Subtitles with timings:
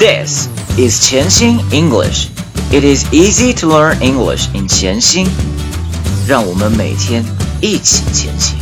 [0.00, 2.30] This is Qianxin English.
[2.72, 5.28] It is easy to learn English in Qianxin.
[6.26, 7.22] 让我们每天
[7.60, 8.58] 一起前行。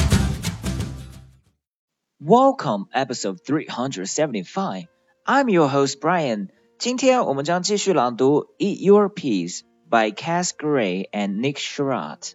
[2.19, 4.89] Welcome, episode three hundred seventy-five.
[5.25, 6.49] I'm your host Brian.
[6.77, 12.33] 今天我们将继续朗读《Eat Your Peas》by Kes Gray and Nick Sharratt。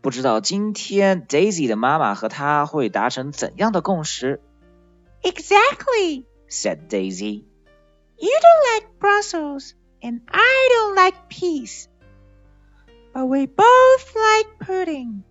[0.00, 1.68] 不知道今天 Daisy
[6.48, 7.44] said Daisy.
[10.02, 11.88] And I don't like peas.
[13.12, 15.24] But we both like pudding.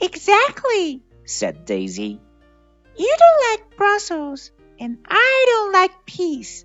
[0.00, 2.20] Exactly, said Daisy.
[2.96, 4.50] You don't like Brussels,
[4.80, 6.64] and I don't like peas.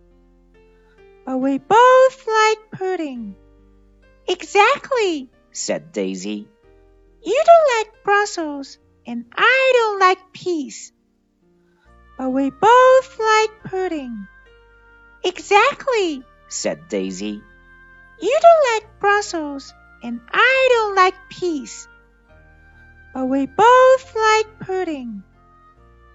[1.25, 3.35] But we both like pudding.
[4.27, 6.47] Exactly, said Daisy.
[7.23, 10.91] You don't like Brussels, and I don't like peas.
[12.17, 14.27] But we both like pudding.
[15.23, 17.42] Exactly, said Daisy.
[18.20, 21.88] You don't like Brussels, and I don't like peas.
[23.12, 25.22] But we both like pudding.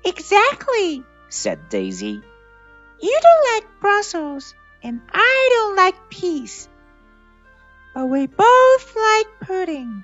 [0.03, 2.21] Exactly, said Daisy.
[3.02, 6.67] You don't like Brussels, and I don't like peas.
[7.93, 10.03] But we both like pudding.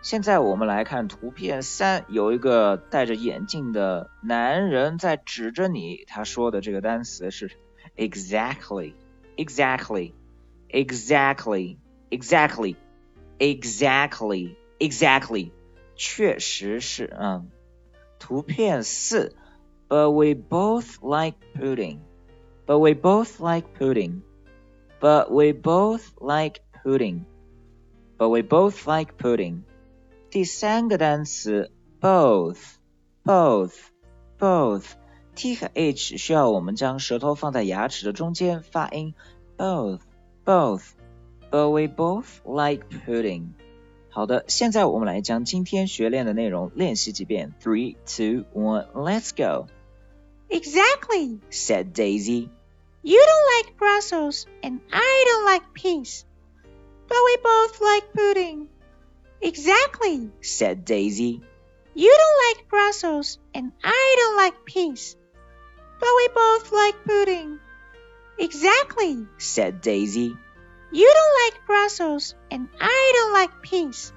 [0.00, 7.50] 现在我们来看图片三，有一个戴着眼镜的男人在指着你，他说的这个单词是
[7.96, 8.94] exactly,
[9.36, 10.14] exactly,
[10.68, 11.78] exactly,
[12.10, 12.76] exactly,
[13.38, 15.50] exactly, exactly，
[15.96, 17.50] 确实是，嗯。
[18.18, 19.34] 图片四，
[19.88, 22.00] But we both like pudding.
[22.66, 24.22] But we both like pudding.
[25.00, 27.24] But we both like pudding.
[28.18, 29.62] But we both like pudding.
[30.30, 34.84] 第三个单词 both，both，both。
[35.38, 39.14] t 和 h 需要我们将舌头放在牙齿的中间发音
[39.56, 40.00] both
[40.44, 40.82] both
[41.48, 43.50] but we both like pudding
[44.10, 49.68] 好的现在我们来将今天学练的内容练习几遍 three two one let's go
[50.48, 52.48] exactly said Daisy
[53.02, 56.24] you don't like Brussels and I don't like peas
[57.06, 58.66] but we both like pudding
[59.40, 61.42] exactly said Daisy
[61.94, 65.16] you don't like Brussels and I don't like peas
[66.03, 67.59] but we both like pudding.
[68.37, 70.35] Exactly, said Daisy.
[70.91, 74.11] You don't like Brussels, and I don't like peas.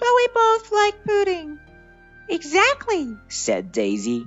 [0.00, 1.60] But we both like pudding.
[2.28, 4.26] Exactly, said Daisy.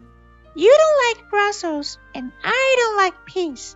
[0.55, 3.75] You don't like Brussels, and I don't like peas.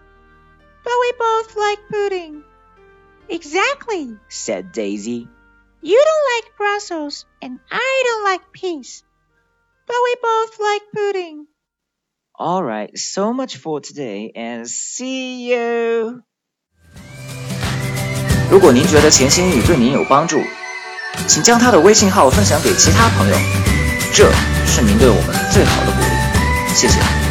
[0.86, 2.46] But we both like pudding.
[3.28, 5.28] Exactly, said Daisy.
[5.82, 9.04] You don't like Brussels, and I don't like peas.
[9.88, 11.48] But we both like pudding.
[12.36, 16.24] All right, so much for today and see you.
[18.50, 20.42] 如果您觉得钱新宇对您有帮助，
[21.28, 23.36] 请将他的微信号分享给其他朋友，
[24.12, 24.32] 这
[24.66, 26.74] 是您对我们最好的鼓励。
[26.74, 27.23] 谢谢。